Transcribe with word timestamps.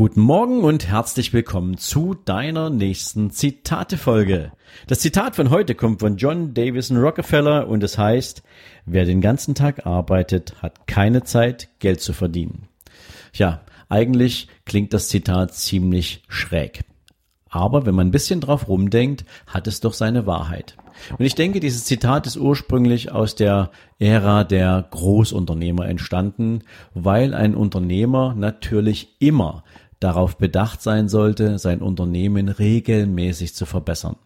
Guten 0.00 0.22
Morgen 0.22 0.64
und 0.64 0.88
herzlich 0.88 1.34
willkommen 1.34 1.76
zu 1.76 2.14
deiner 2.14 2.70
nächsten 2.70 3.30
Zitate-Folge. 3.30 4.50
Das 4.86 5.00
Zitat 5.00 5.36
von 5.36 5.50
heute 5.50 5.74
kommt 5.74 6.00
von 6.00 6.16
John 6.16 6.54
Davison 6.54 6.96
Rockefeller 6.96 7.68
und 7.68 7.82
es 7.82 7.98
heißt, 7.98 8.42
wer 8.86 9.04
den 9.04 9.20
ganzen 9.20 9.54
Tag 9.54 9.84
arbeitet, 9.84 10.54
hat 10.62 10.86
keine 10.86 11.24
Zeit, 11.24 11.68
Geld 11.80 12.00
zu 12.00 12.14
verdienen. 12.14 12.68
Ja, 13.34 13.60
eigentlich 13.90 14.48
klingt 14.64 14.94
das 14.94 15.08
Zitat 15.08 15.52
ziemlich 15.52 16.22
schräg. 16.28 16.80
Aber 17.50 17.84
wenn 17.84 17.94
man 17.94 18.08
ein 18.08 18.12
bisschen 18.12 18.40
drauf 18.40 18.68
rumdenkt, 18.68 19.26
hat 19.46 19.66
es 19.66 19.80
doch 19.80 19.92
seine 19.92 20.24
Wahrheit. 20.24 20.78
Und 21.18 21.26
ich 21.26 21.34
denke, 21.34 21.60
dieses 21.60 21.84
Zitat 21.84 22.26
ist 22.26 22.38
ursprünglich 22.38 23.12
aus 23.12 23.34
der 23.34 23.70
Ära 23.98 24.44
der 24.44 24.86
Großunternehmer 24.90 25.86
entstanden, 25.86 26.62
weil 26.94 27.34
ein 27.34 27.54
Unternehmer 27.54 28.34
natürlich 28.34 29.16
immer 29.18 29.62
darauf 30.00 30.36
bedacht 30.36 30.82
sein 30.82 31.08
sollte, 31.08 31.58
sein 31.58 31.82
Unternehmen 31.82 32.48
regelmäßig 32.48 33.54
zu 33.54 33.66
verbessern. 33.66 34.16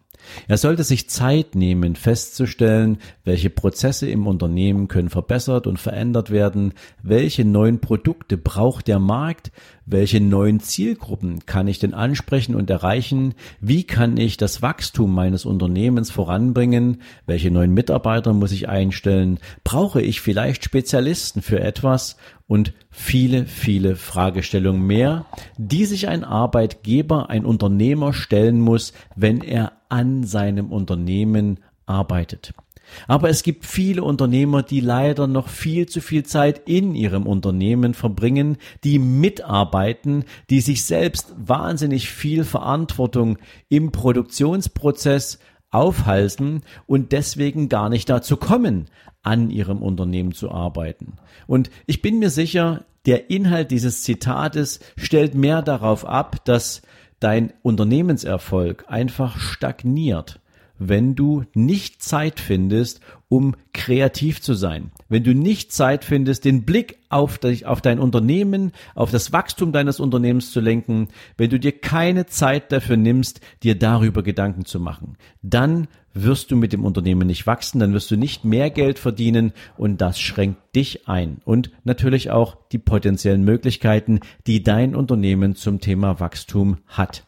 Er 0.47 0.57
sollte 0.57 0.83
sich 0.83 1.09
Zeit 1.09 1.55
nehmen, 1.55 1.95
festzustellen, 1.95 2.97
welche 3.23 3.49
Prozesse 3.49 4.09
im 4.09 4.27
Unternehmen 4.27 4.87
können 4.87 5.09
verbessert 5.09 5.67
und 5.67 5.77
verändert 5.77 6.31
werden, 6.31 6.73
welche 7.03 7.45
neuen 7.45 7.79
Produkte 7.79 8.37
braucht 8.37 8.87
der 8.87 8.99
Markt, 8.99 9.51
welche 9.85 10.19
neuen 10.19 10.59
Zielgruppen 10.59 11.45
kann 11.45 11.67
ich 11.67 11.79
denn 11.79 11.93
ansprechen 11.93 12.55
und 12.55 12.69
erreichen, 12.69 13.35
wie 13.59 13.83
kann 13.83 14.17
ich 14.17 14.37
das 14.37 14.61
Wachstum 14.61 15.13
meines 15.13 15.45
Unternehmens 15.45 16.11
voranbringen, 16.11 17.01
welche 17.25 17.51
neuen 17.51 17.73
Mitarbeiter 17.73 18.33
muss 18.33 18.51
ich 18.51 18.67
einstellen, 18.67 19.39
brauche 19.63 20.01
ich 20.01 20.21
vielleicht 20.21 20.63
Spezialisten 20.63 21.41
für 21.41 21.59
etwas? 21.59 22.17
Und 22.47 22.73
viele, 22.91 23.45
viele 23.45 23.95
Fragestellungen 23.95 24.85
mehr, 24.85 25.25
die 25.57 25.85
sich 25.85 26.07
ein 26.07 26.23
Arbeitgeber, 26.23 27.29
ein 27.29 27.43
Unternehmer 27.43 28.13
stellen 28.13 28.59
muss, 28.59 28.93
wenn 29.15 29.41
er 29.41 29.71
an 29.89 30.23
seinem 30.23 30.71
Unternehmen 30.71 31.59
arbeitet. 31.87 32.53
Aber 33.07 33.29
es 33.29 33.43
gibt 33.43 33.65
viele 33.65 34.03
Unternehmer, 34.03 34.63
die 34.63 34.79
leider 34.79 35.27
noch 35.27 35.49
viel 35.49 35.87
zu 35.87 36.01
viel 36.01 36.23
Zeit 36.23 36.67
in 36.67 36.95
ihrem 36.95 37.27
Unternehmen 37.27 37.93
verbringen, 37.93 38.57
die 38.83 38.99
mitarbeiten, 38.99 40.25
die 40.49 40.61
sich 40.61 40.83
selbst 40.83 41.33
wahnsinnig 41.37 42.09
viel 42.09 42.43
Verantwortung 42.43 43.37
im 43.69 43.91
Produktionsprozess 43.91 45.39
aufhalten 45.71 46.61
und 46.87 47.11
deswegen 47.11 47.69
gar 47.69 47.89
nicht 47.89 48.09
dazu 48.09 48.37
kommen, 48.37 48.85
an 49.23 49.49
ihrem 49.49 49.81
Unternehmen 49.81 50.31
zu 50.31 50.51
arbeiten. 50.51 51.17
Und 51.47 51.69
ich 51.85 52.01
bin 52.01 52.19
mir 52.19 52.29
sicher, 52.29 52.85
der 53.05 53.29
Inhalt 53.29 53.71
dieses 53.71 54.03
Zitates 54.03 54.79
stellt 54.97 55.35
mehr 55.35 55.61
darauf 55.61 56.05
ab, 56.05 56.43
dass 56.45 56.81
dein 57.19 57.53
Unternehmenserfolg 57.61 58.85
einfach 58.87 59.39
stagniert, 59.39 60.39
wenn 60.77 61.15
du 61.15 61.43
nicht 61.53 62.01
Zeit 62.01 62.39
findest, 62.39 63.01
um 63.27 63.55
kreativ 63.73 64.41
zu 64.41 64.53
sein. 64.53 64.91
Wenn 65.09 65.23
du 65.23 65.33
nicht 65.33 65.71
Zeit 65.71 66.05
findest, 66.05 66.45
den 66.45 66.63
Blick 66.63 66.99
auf, 67.09 67.37
dich, 67.37 67.65
auf 67.65 67.81
dein 67.81 67.99
Unternehmen, 67.99 68.71
auf 68.93 69.11
das 69.11 69.31
Wachstum 69.33 69.71
deines 69.71 69.99
Unternehmens 69.99 70.51
zu 70.51 70.59
lenken, 70.59 71.09
wenn 71.37 71.49
du 71.49 71.59
dir 71.59 71.71
keine 71.71 72.25
Zeit 72.25 72.71
dafür 72.71 72.97
nimmst, 72.97 73.41
dir 73.63 73.77
darüber 73.77 74.23
Gedanken 74.23 74.65
zu 74.65 74.79
machen, 74.79 75.17
dann 75.41 75.87
wirst 76.13 76.49
du 76.49 76.55
mit 76.55 76.71
dem 76.71 76.85
Unternehmen 76.85 77.27
nicht 77.27 77.45
wachsen, 77.45 77.79
dann 77.79 77.93
wirst 77.93 78.09
du 78.09 78.15
nicht 78.15 78.45
mehr 78.45 78.69
Geld 78.69 78.99
verdienen 78.99 79.51
und 79.77 79.99
das 79.99 80.19
schränkt 80.19 80.75
dich 80.75 81.07
ein 81.07 81.41
und 81.43 81.71
natürlich 81.83 82.31
auch 82.31 82.57
die 82.71 82.79
potenziellen 82.79 83.43
Möglichkeiten, 83.43 84.21
die 84.47 84.63
dein 84.63 84.95
Unternehmen 84.95 85.55
zum 85.55 85.81
Thema 85.81 86.19
Wachstum 86.19 86.77
hat. 86.87 87.25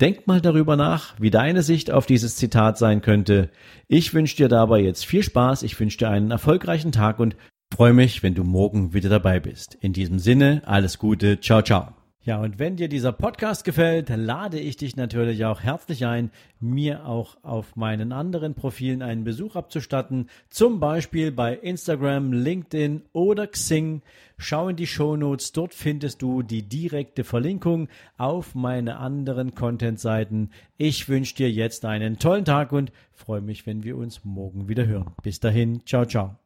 Denk 0.00 0.26
mal 0.26 0.40
darüber 0.40 0.76
nach, 0.76 1.14
wie 1.18 1.30
deine 1.30 1.62
Sicht 1.62 1.90
auf 1.90 2.06
dieses 2.06 2.36
Zitat 2.36 2.78
sein 2.78 3.02
könnte. 3.02 3.50
Ich 3.86 4.14
wünsche 4.14 4.36
dir 4.36 4.48
dabei 4.48 4.80
jetzt 4.80 5.04
viel 5.04 5.22
Spaß, 5.22 5.62
ich 5.62 5.78
wünsche 5.78 5.98
dir 5.98 6.08
einen 6.08 6.30
erfolgreichen 6.30 6.90
Tag 6.90 7.18
und 7.18 7.36
freue 7.74 7.92
mich, 7.92 8.22
wenn 8.22 8.34
du 8.34 8.42
morgen 8.42 8.94
wieder 8.94 9.10
dabei 9.10 9.40
bist. 9.40 9.76
In 9.80 9.92
diesem 9.92 10.18
Sinne, 10.18 10.62
alles 10.64 10.98
Gute, 10.98 11.40
ciao, 11.40 11.60
ciao. 11.60 11.99
Ja, 12.22 12.38
und 12.38 12.58
wenn 12.58 12.76
dir 12.76 12.88
dieser 12.88 13.12
Podcast 13.12 13.64
gefällt, 13.64 14.10
lade 14.10 14.60
ich 14.60 14.76
dich 14.76 14.94
natürlich 14.94 15.46
auch 15.46 15.62
herzlich 15.62 16.04
ein, 16.04 16.30
mir 16.60 17.06
auch 17.06 17.38
auf 17.42 17.76
meinen 17.76 18.12
anderen 18.12 18.54
Profilen 18.54 19.00
einen 19.00 19.24
Besuch 19.24 19.56
abzustatten, 19.56 20.28
zum 20.50 20.80
Beispiel 20.80 21.32
bei 21.32 21.54
Instagram, 21.54 22.34
LinkedIn 22.34 23.02
oder 23.14 23.46
Xing. 23.46 24.02
Schau 24.36 24.68
in 24.68 24.76
die 24.76 24.86
Show 24.86 25.16
Notes, 25.16 25.52
dort 25.52 25.72
findest 25.72 26.20
du 26.20 26.42
die 26.42 26.62
direkte 26.62 27.24
Verlinkung 27.24 27.88
auf 28.18 28.54
meine 28.54 28.98
anderen 28.98 29.54
Content-Seiten. 29.54 30.50
Ich 30.76 31.08
wünsche 31.08 31.36
dir 31.36 31.50
jetzt 31.50 31.86
einen 31.86 32.18
tollen 32.18 32.44
Tag 32.44 32.72
und 32.72 32.92
freue 33.14 33.40
mich, 33.40 33.66
wenn 33.66 33.82
wir 33.82 33.96
uns 33.96 34.26
morgen 34.26 34.68
wieder 34.68 34.86
hören. 34.86 35.12
Bis 35.22 35.40
dahin, 35.40 35.86
ciao, 35.86 36.04
ciao. 36.04 36.36